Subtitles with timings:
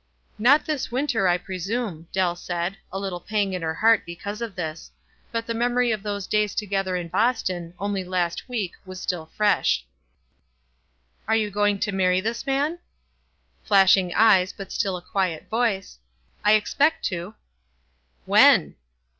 [0.49, 4.55] ""Not this winter, I presume," Dell said,— a little pang at her heart because of
[4.55, 4.89] this;
[5.31, 9.81] but the memory of those days together in Boston, only last week, was still fresh.
[9.81, 9.83] wf
[11.27, 12.79] Are you going to marry this man?"
[13.63, 15.99] Flashing eyes, but still a quiet voice.
[16.43, 17.35] "I expect to."
[18.25, 18.77] "When?"